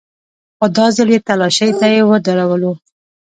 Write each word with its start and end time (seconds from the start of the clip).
خو 0.57 0.65
دا 0.77 0.85
ځل 0.95 1.07
چې 1.13 1.25
تلاشۍ 1.27 1.69
ته 1.79 1.85
يې 1.93 2.01
ودرولو. 2.09 2.71